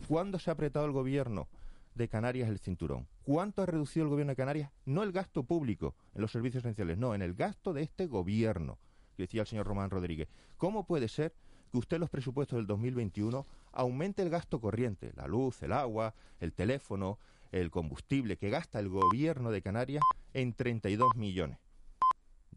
[0.07, 1.47] ¿Cuándo se ha apretado el gobierno
[1.95, 3.07] de Canarias el cinturón?
[3.23, 4.71] ¿Cuánto ha reducido el gobierno de Canarias?
[4.85, 8.77] No el gasto público en los servicios esenciales, no, en el gasto de este gobierno,
[9.15, 10.27] que decía el señor Román Rodríguez.
[10.57, 11.33] ¿Cómo puede ser
[11.71, 16.53] que usted los presupuestos del 2021 aumente el gasto corriente, la luz, el agua, el
[16.53, 17.19] teléfono,
[17.61, 21.57] el combustible que gasta el gobierno de Canarias en 32 millones?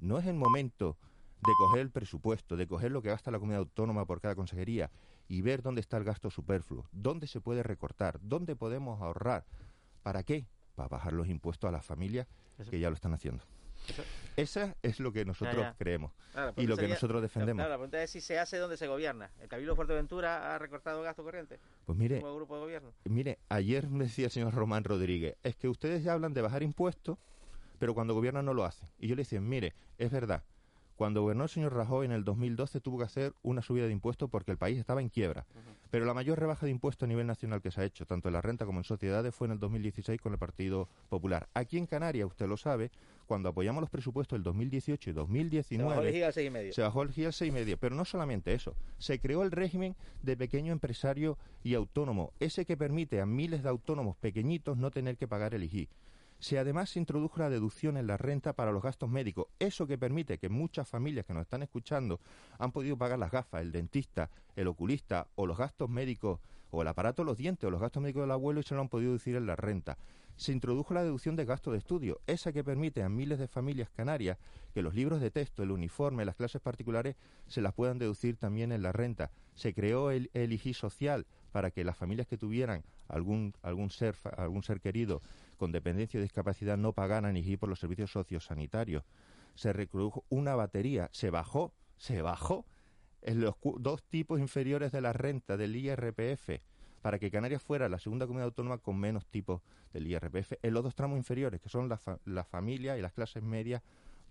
[0.00, 0.96] No es el momento
[1.46, 4.90] de coger el presupuesto, de coger lo que gasta la comunidad autónoma por cada consejería
[5.28, 9.44] y ver dónde está el gasto superfluo, dónde se puede recortar, dónde podemos ahorrar.
[10.02, 10.46] ¿Para qué?
[10.74, 12.26] Para bajar los impuestos a las familias
[12.70, 13.44] que ya lo están haciendo.
[13.88, 14.02] Eso-
[14.36, 15.74] Esa es lo que nosotros ya.
[15.76, 17.56] creemos Claro, y lo que nosotros defendemos.
[17.58, 19.30] Claro, la pregunta es si se hace donde se gobierna.
[19.40, 21.58] ¿El Cabildo Fuerteventura ha recortado gasto corriente?
[21.86, 22.92] Pues mire, Como grupo de gobierno.
[23.04, 26.62] Mire, ayer me decía el señor Román Rodríguez, es que ustedes ya hablan de bajar
[26.62, 27.18] impuestos,
[27.80, 28.88] pero cuando gobiernan no lo hacen.
[28.98, 30.44] Y yo le decía, mire, es verdad,
[30.98, 34.28] cuando gobernó el señor Rajoy en el 2012 tuvo que hacer una subida de impuestos
[34.28, 35.46] porque el país estaba en quiebra.
[35.92, 38.34] Pero la mayor rebaja de impuestos a nivel nacional que se ha hecho, tanto en
[38.34, 41.48] la renta como en sociedades, fue en el 2016 con el Partido Popular.
[41.54, 42.90] Aquí en Canarias, usted lo sabe,
[43.26, 46.10] cuando apoyamos los presupuestos del 2018 y Se bajó el 2019...
[46.10, 46.72] IGI al 6,5.
[46.72, 48.74] Se bajó el GIA al 6,5, pero no solamente eso.
[48.98, 53.68] Se creó el régimen de pequeño empresario y autónomo, ese que permite a miles de
[53.68, 55.88] autónomos pequeñitos no tener que pagar el IGI.
[56.40, 59.98] Se además se introdujo la deducción en la renta para los gastos médicos, eso que
[59.98, 62.20] permite que muchas familias que nos están escuchando
[62.58, 66.38] han podido pagar las gafas, el dentista, el oculista o los gastos médicos
[66.70, 68.80] o el aparato de los dientes o los gastos médicos del abuelo y se lo
[68.80, 69.98] han podido decir en la renta.
[70.36, 73.90] Se introdujo la deducción de gasto de estudio, esa que permite a miles de familias
[73.90, 74.38] canarias
[74.72, 77.16] que los libros de texto, el uniforme, las clases particulares
[77.48, 79.32] se las puedan deducir también en la renta.
[79.54, 84.14] Se creó el, el IGI social para que las familias que tuvieran algún, algún, ser,
[84.36, 85.22] algún ser querido
[85.58, 89.04] con dependencia o discapacidad no pagaran IGI por los servicios sociosanitarios.
[89.54, 92.64] Se reprodujo una batería, se bajó, se bajó
[93.22, 96.60] en los dos tipos inferiores de la renta del IRPF
[97.02, 99.60] para que Canarias fuera la segunda comunidad autónoma con menos tipos
[99.92, 103.12] del IRPF en los dos tramos inferiores, que son las fa- las familias y las
[103.12, 103.82] clases medias,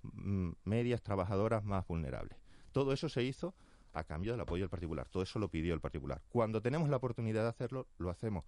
[0.03, 2.37] mm, medias trabajadoras más vulnerables.
[2.71, 3.53] Todo eso se hizo
[3.93, 5.07] a cambio del apoyo del particular.
[5.09, 6.21] Todo eso lo pidió el particular.
[6.29, 8.45] Cuando tenemos la oportunidad de hacerlo, lo hacemos.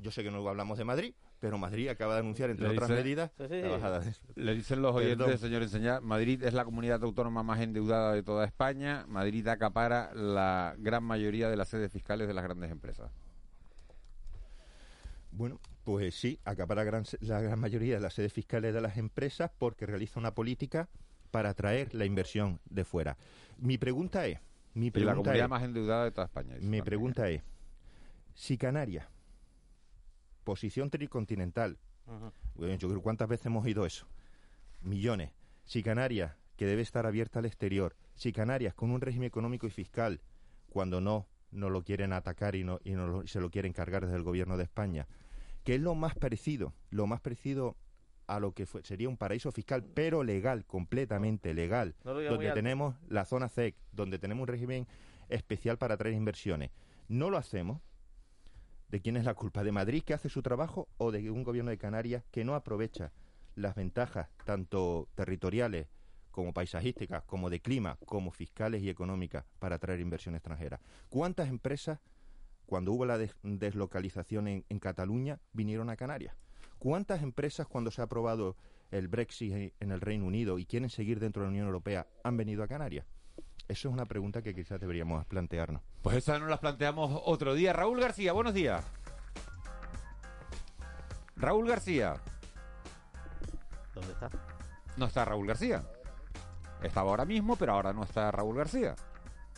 [0.00, 2.88] Yo sé que no hablamos de Madrid, pero Madrid acaba de anunciar, entre Le otras
[2.88, 3.62] dice- medidas, Sí, sí.
[3.62, 4.14] la bajada de...
[4.36, 5.38] Le dicen los oyentes, Perdón.
[5.38, 9.04] señor Enseñar, Madrid es la comunidad autónoma más endeudada de toda España.
[9.08, 13.10] Madrid acapara la gran mayoría de las sedes fiscales de las grandes empresas.
[15.30, 19.50] Bueno, pues sí, acapara gran- la gran mayoría de las sedes fiscales de las empresas
[19.58, 20.88] porque realiza una política
[21.30, 23.16] para atraer la inversión de fuera.
[23.58, 24.38] Mi pregunta es,
[24.74, 26.54] mi Y la pregunta comunidad es, más endeudada de toda España.
[26.54, 26.84] mi también.
[26.84, 27.42] pregunta es,
[28.34, 29.06] si Canarias,
[30.52, 31.76] posición tricontinental,
[32.78, 34.06] yo creo cuántas veces hemos oído eso.
[34.80, 35.30] Millones.
[35.66, 39.70] Si Canarias, que debe estar abierta al exterior, si Canarias con un régimen económico y
[39.70, 40.22] fiscal,
[40.70, 44.04] cuando no, no lo quieren atacar y, no, y no lo- se lo quieren cargar
[44.06, 45.06] desde el gobierno de España,
[45.64, 47.76] que es lo más parecido, lo más parecido
[48.26, 52.94] a lo que fue- sería un paraíso fiscal, pero legal, completamente legal, No donde tenemos
[53.10, 54.86] la zona CEC, donde tenemos un régimen
[55.28, 56.70] especial para atraer inversiones.
[57.06, 57.82] No lo hacemos.
[58.88, 59.62] ¿De quién es la culpa?
[59.64, 63.12] ¿De Madrid que hace su trabajo o de un gobierno de Canarias que no aprovecha
[63.54, 65.88] las ventajas tanto territoriales
[66.30, 70.80] como paisajísticas, como de clima, como fiscales y económicas para atraer inversión extranjera?
[71.10, 72.00] ¿Cuántas empresas,
[72.64, 76.34] cuando hubo la des- deslocalización en, en Cataluña, vinieron a Canarias?
[76.78, 78.56] ¿Cuántas empresas, cuando se ha aprobado
[78.90, 82.38] el Brexit en el Reino Unido y quieren seguir dentro de la Unión Europea, han
[82.38, 83.04] venido a Canarias?
[83.68, 85.82] Eso es una pregunta que quizás deberíamos plantearnos.
[86.00, 87.74] Pues esas nos las planteamos otro día.
[87.74, 88.82] Raúl García, buenos días.
[91.36, 92.16] Raúl García.
[93.94, 94.30] ¿Dónde está?
[94.96, 95.84] No está Raúl García.
[96.82, 98.96] Estaba ahora mismo, pero ahora no está Raúl García.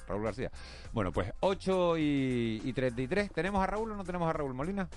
[0.08, 0.50] Raúl García.
[0.92, 3.30] Bueno, pues 8 y, y 33.
[3.30, 4.88] ¿Tenemos a Raúl o no tenemos a Raúl Molina?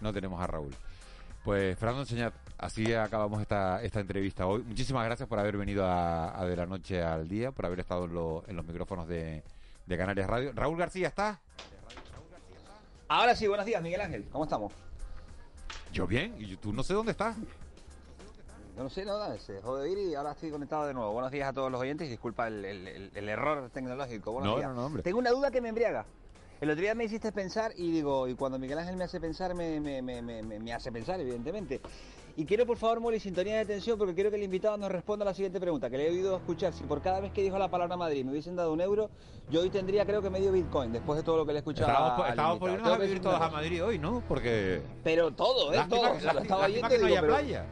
[0.00, 0.74] No tenemos a Raúl.
[1.44, 4.62] Pues Fernando Enseñat, así acabamos esta, esta entrevista hoy.
[4.62, 8.04] Muchísimas gracias por haber venido a, a De la Noche al Día, por haber estado
[8.04, 9.42] en, lo- en los micrófonos de,
[9.86, 10.52] de Canarias Radio.
[10.54, 11.40] Raúl García, ¿está?
[13.08, 14.28] Ahora sí, buenos días, Miguel Ángel.
[14.30, 14.72] ¿Cómo estamos?
[15.92, 17.36] Yo bien, y tú no sé dónde estás.
[18.76, 21.12] Yo no sé nada, se dejó de oír y ahora estoy conectado de nuevo.
[21.12, 24.32] Buenos días a todos los oyentes y disculpa el, el- el- el error tecnológico.
[24.32, 24.68] Buenos No, días.
[24.70, 25.02] no, no, hombre.
[25.02, 26.04] Tengo una duda que me embriaga.
[26.60, 29.54] El otro día me hiciste pensar y digo, y cuando Miguel Ángel me hace pensar,
[29.54, 31.80] me, me- me- me- me- me hace pensar, evidentemente.
[32.36, 35.24] Y quiero, por favor, Mori, sintonía de atención porque quiero que el invitado nos responda
[35.24, 36.72] a la siguiente pregunta, que le he oído escuchar.
[36.74, 39.08] Si por cada vez que dijo la palabra Madrid me hubiesen dado un euro,
[39.50, 41.88] yo hoy tendría creo que medio Bitcoin, después de todo lo que le he escuchado.
[41.90, 43.48] Estábamos, estábamos por irnos a vivir todos a.
[43.50, 44.22] Madrid hoy, ¿no?
[44.28, 44.82] Porque...
[45.02, 45.76] Pero todo, ¿eh?
[45.76, 46.12] Lástima, todo.
[46.16, 47.66] O sea, lo lástima- estaba lástima oyendo que y no digo, haya pero- playa.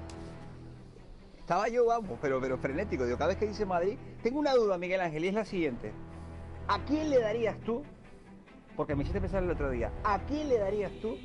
[1.40, 3.05] Estaba yo, vamos, pero, pero frenético.
[3.05, 5.92] Digo, cada vez que dice Madrid, tengo una duda, Miguel Ángel, y es la siguiente.
[6.66, 7.83] ¿A quién le darías tú,
[8.78, 11.18] porque me hiciste pensar el otro día, ¿a quién le darías tú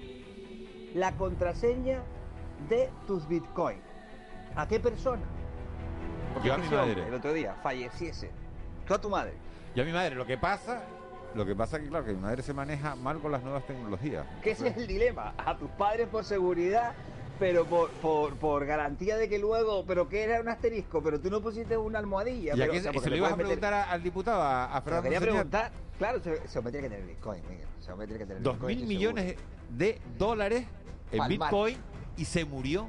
[0.96, 2.00] la contraseña
[2.68, 3.84] de tus bitcoins?
[4.56, 5.22] ¿A qué persona?
[6.34, 7.08] Porque Yo a es mi hombre, madre.
[7.10, 8.32] El otro día falleciese.
[8.88, 9.34] Tú a tu madre.
[9.76, 10.82] Y a mi madre, lo que pasa,
[11.36, 14.26] lo que pasa que claro, que mi madre se maneja mal con las nuevas tecnologías.
[14.42, 15.36] Que ese es el dilema.
[15.38, 16.94] A tus padres por seguridad,
[17.40, 21.30] pero por, por, por garantía de que luego, pero que era un asterisco, pero tú
[21.30, 22.50] no pusiste una almohadilla.
[22.56, 24.42] ¿Y a pero, quién o sea, se- se lo ibas a meter- preguntar al diputado,
[24.42, 25.72] a, a Se Fernando quería preguntar.
[25.98, 27.68] Claro, se, se tiene que tener Bitcoin, Miguel.
[27.80, 29.48] Se tiene que tener Dos Bitcoin, mil millones seguro.
[29.70, 30.66] de dólares
[31.12, 31.30] en Palmar.
[31.52, 31.78] Bitcoin
[32.18, 32.88] y se murió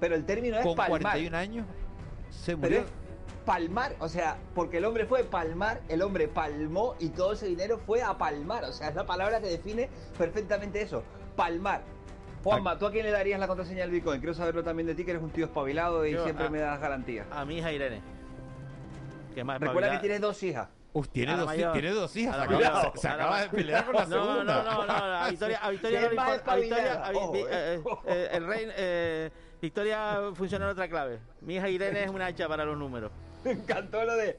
[0.00, 1.00] Pero el término es con palmar.
[1.02, 1.66] 41 años.
[2.30, 2.78] Se Pero murió.
[2.80, 2.86] es
[3.44, 7.78] palmar, o sea, porque el hombre fue palmar, el hombre palmó y todo ese dinero
[7.86, 8.64] fue a palmar.
[8.64, 11.02] O sea, es la palabra que define perfectamente eso.
[11.36, 11.82] Palmar.
[12.46, 14.20] Juanma, ¿tú a quién le darías la contraseña del Bitcoin?
[14.20, 16.58] Quiero saberlo también de ti, que eres un tío espabilado y Yo, siempre a- me
[16.60, 17.26] das garantías.
[17.30, 18.00] A mi hija Irene.
[19.34, 20.68] Que más Recuerda que tienes dos hijas.
[20.92, 21.72] Uf, tiene, dos, mayor.
[21.74, 22.36] tiene dos hijas.
[22.36, 24.62] Se acaba, se- se de pelear con la No, no, segunda.
[24.62, 27.16] no, no, no, a Victoria, a Victoria, no le más importa- a Victoria, a eh.
[27.50, 29.30] eh, eh, el rey, eh,
[29.60, 31.18] Victoria funciona en otra clave.
[31.42, 33.10] Mi hija Irene es una hacha para los números.
[33.44, 34.38] Me encantó lo de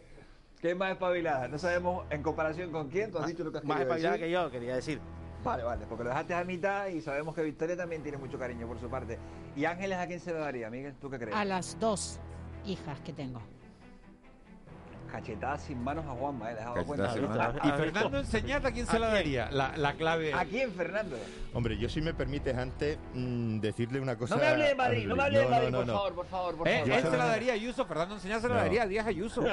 [0.61, 1.47] que es más espabilada.
[1.47, 3.11] No sabemos en comparación con quién.
[3.11, 4.25] Tú has dicho lo que has Más querido espabilada decir.
[4.25, 4.99] que yo, quería decir.
[5.47, 8.67] Vale, vale, porque lo dejaste a mitad y sabemos que Victoria también tiene mucho cariño
[8.67, 9.17] por su parte.
[9.55, 10.93] ¿Y Ángeles a quién se lo daría, Miguel?
[10.99, 11.35] ¿Tú qué crees?
[11.35, 12.19] A las dos
[12.65, 13.41] hijas que tengo.
[15.07, 16.53] Cachetadas sin manos a Juanma, ¿eh?
[16.55, 17.67] ¿Le has dado Cachetadas cuenta?
[17.67, 17.71] Y.
[17.79, 19.15] Fernando Enseñata, ¿a quién se ¿A la quién?
[19.17, 19.51] daría?
[19.51, 20.33] La, la clave.
[20.33, 21.17] ¿A quién, Fernando?
[21.53, 24.35] Hombre, yo si me permites antes mm, decirle una cosa...
[24.35, 25.93] No me hable de Madrid, no me hable de Madrid, no, por no.
[25.93, 26.91] favor, por favor, por Eh, favor.
[26.93, 28.61] Él se la daría a Ayuso, Fernando Enseñata se la No.
[28.61, 29.43] daría a Díaz Ayuso.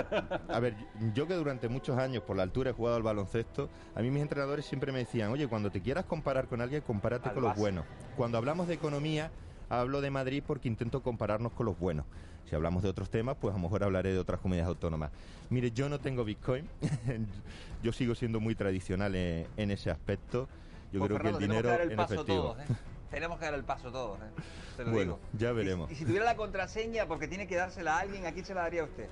[0.48, 0.74] A ver,
[1.14, 4.22] yo que durante muchos años por la altura he jugado al baloncesto, a mí mis
[4.22, 7.56] entrenadores siempre me decían, oye, cuando te quieras comparar con alguien, compárate Al con los
[7.56, 7.84] buenos.
[8.16, 9.30] Cuando hablamos de economía,
[9.68, 12.04] hablo de Madrid porque intento compararnos con los buenos.
[12.48, 15.10] Si hablamos de otros temas, pues a lo mejor hablaré de otras comunidades autónomas.
[15.50, 16.68] Mire, yo no tengo Bitcoin,
[17.82, 20.48] yo sigo siendo muy tradicional en, en ese aspecto.
[20.92, 22.24] Yo Pues, creo Fernando, que el dinero que el en efectivo.
[22.54, 22.64] todos, ¿eh?
[23.10, 24.42] Tenemos que dar el paso todos, ¿eh?
[24.76, 25.20] Te lo Bueno, digo.
[25.38, 25.90] ya Y- veremos.
[25.90, 28.62] Y, si tuviera la contraseña, porque tiene que dársela a alguien, ¿a quién se la
[28.62, 29.08] daría usted?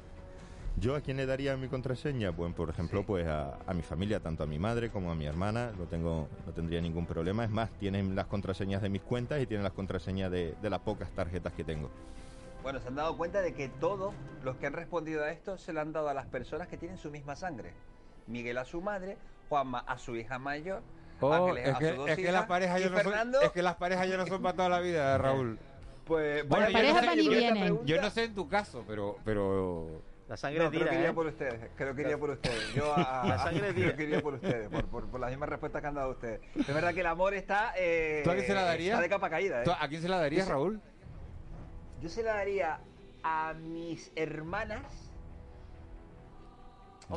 [0.77, 2.33] ¿Yo a quién le daría mi contraseña?
[2.33, 5.27] Pues, por ejemplo, pues a, a, mi familia, tanto a mi madre como a mi
[5.27, 5.71] hermana.
[5.79, 7.45] No, tengo, no tendría ningún problema.
[7.45, 10.81] Es más, tienen las contraseñas de mis cuentas y tienen las contraseñas de, de las
[10.81, 11.91] pocas tarjetas que tengo.
[12.63, 15.73] Bueno, se han dado cuenta de que todos los que han respondido a esto se
[15.73, 17.73] lo han dado a las personas que tienen su misma sangre.
[18.27, 20.81] Miguel a su madre, Juanma a su hija mayor,
[21.21, 22.99] Oh, Ángeles es, a que, sus dos es que hijas, las parejas y ya no
[23.01, 25.57] son, es que las parejas ya no son para toda la vida, Raúl.
[26.05, 27.87] pues Bueno, yo parejas no sé- van y yo- vienen.
[27.87, 31.13] Yo no sé en tu caso, pero pero La sangre no, creo que iría ¿eh?
[31.13, 32.73] por ustedes, creo que iría por ustedes.
[32.75, 33.97] Yo a, La sangre creo tira.
[33.97, 36.41] que iría por ustedes, por, por, por las mismas respuestas que han dado ustedes.
[36.57, 38.95] Es verdad que el amor está, eh, ¿Tú a quién se la darías?
[38.95, 39.61] está de capa caída.
[39.61, 39.65] ¿eh?
[39.67, 40.81] ¿tú ¿a quién se la darías, Raúl?
[42.01, 42.81] Yo se la daría
[43.23, 45.12] a mis hermanas.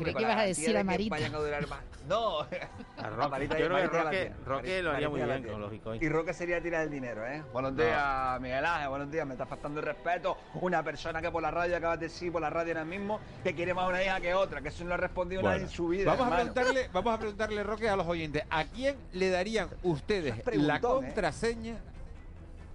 [0.00, 1.10] La ibas a decir de a que Marita.
[1.16, 1.78] Vayan a durar más.
[2.06, 3.28] No, A Roque.
[3.30, 6.00] Marita- Yo creo que Roque, lo Marita haría muy bien con los bitcoins.
[6.00, 7.42] Y Roque sería tirar el dinero, ¿eh?
[7.52, 9.26] Buenos días, Miguel Ángel, buenos días.
[9.26, 10.36] Me está faltando el respeto.
[10.60, 13.56] Una persona que por la radio acabas de decir, por la radio ahora mismo, que
[13.56, 16.14] quiere más una hija que otra, que eso no ha respondido nadie en su vida.
[16.14, 20.36] vamos, a preguntarle, vamos a preguntarle, Roque, a los oyentes, ¿a quién le darían ustedes
[20.54, 20.80] la ¿eh?
[20.80, 21.74] contraseña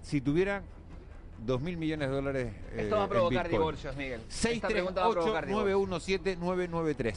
[0.01, 0.63] si tuvieran
[1.43, 4.21] dos mil millones de dólares eh, Esto va a provocar divorcios, Miguel.
[4.30, 6.04] Esta pregunta va a provocar divorcios.
[6.08, 7.15] 638-917-993.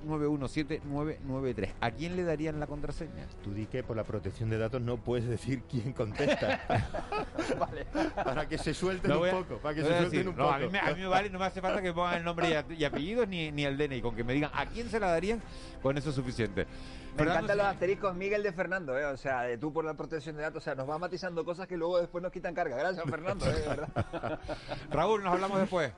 [0.00, 1.72] 638-917-993.
[1.80, 3.26] ¿A quién le darían la contraseña?
[3.42, 6.60] Tú di que por la protección de datos no puedes decir quién contesta.
[7.58, 7.86] Vale.
[8.14, 9.56] para que se suelten No un voy a- poco.
[9.58, 10.54] Para que no se suelten decir, un no, poco.
[10.54, 12.64] a mí, me, a mí me vale, no me hace falta que pongan el nombre
[12.76, 14.00] y apellidos ni, ni el DNI.
[14.02, 15.40] Con que me digan a quién se la darían,
[15.82, 16.66] con eso es suficiente.
[17.12, 19.04] Me Fernando, encantan los asteriscos Miguel de Fernando, ¿eh?
[19.06, 20.62] O sea, de tú por la protección de datos.
[20.62, 22.76] O sea, nos va matizando cosas que luego después nos quitan carga.
[22.76, 23.64] Gracias, Fernando, ¿eh?
[23.66, 24.40] Verdad.
[24.90, 25.92] Raúl, nos hablamos después.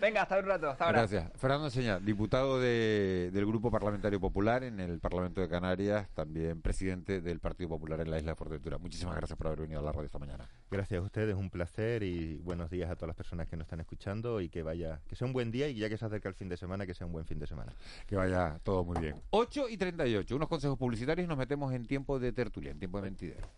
[0.00, 0.68] Venga, hasta un rato.
[0.70, 0.98] Hasta ahora.
[1.00, 1.30] Gracias.
[1.36, 7.20] Fernando Enseña, diputado de- del Grupo Parlamentario Popular en el Parlamento de Canarias, también presidente
[7.20, 8.78] del Partido Popular en la isla de Fuerteventura.
[8.78, 10.48] Muchísimas gracias por haber venido a la radio esta mañana.
[10.70, 13.80] Gracias a ustedes, un placer y buenos días a todas las personas que nos están
[13.80, 16.34] escuchando y que vaya, que sea un buen día y ya que se acerca el
[16.34, 17.72] fin de semana, que sea un buen fin de semana.
[18.06, 19.14] Que vaya todo muy bien.
[19.30, 22.98] 8 y 38, unos consejos publicitarios y nos metemos en tiempo de tertulia, en tiempo
[22.98, 23.48] de mentidero.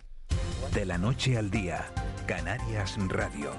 [0.74, 1.86] De la noche al día,
[2.26, 3.50] Canarias Radio.